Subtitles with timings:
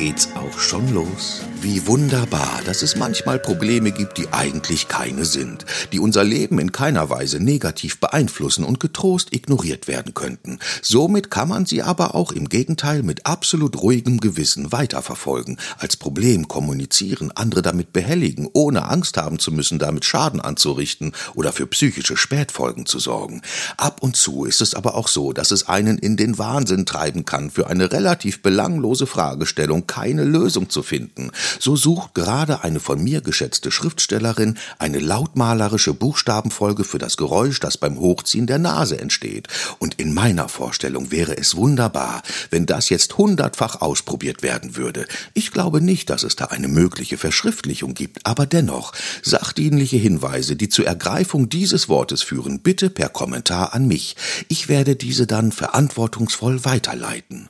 [0.00, 1.42] geht's auch schon los.
[1.60, 6.72] Wie wunderbar, dass es manchmal Probleme gibt, die eigentlich keine sind, die unser Leben in
[6.72, 10.58] keiner Weise negativ beeinflussen und getrost ignoriert werden könnten.
[10.80, 16.48] Somit kann man sie aber auch im Gegenteil mit absolut ruhigem Gewissen weiterverfolgen, als Problem
[16.48, 22.16] kommunizieren, andere damit behelligen, ohne Angst haben zu müssen, damit Schaden anzurichten oder für psychische
[22.16, 23.42] Spätfolgen zu sorgen.
[23.76, 27.26] Ab und zu ist es aber auch so, dass es einen in den Wahnsinn treiben
[27.26, 33.02] kann, für eine relativ belanglose Fragestellung keine Lösung zu finden so sucht gerade eine von
[33.02, 39.48] mir geschätzte Schriftstellerin eine lautmalerische Buchstabenfolge für das Geräusch, das beim Hochziehen der Nase entsteht.
[39.78, 45.06] Und in meiner Vorstellung wäre es wunderbar, wenn das jetzt hundertfach ausprobiert werden würde.
[45.34, 50.68] Ich glaube nicht, dass es da eine mögliche Verschriftlichung gibt, aber dennoch sachdienliche Hinweise, die
[50.68, 54.16] zur Ergreifung dieses Wortes führen, bitte per Kommentar an mich.
[54.48, 57.48] Ich werde diese dann verantwortungsvoll weiterleiten.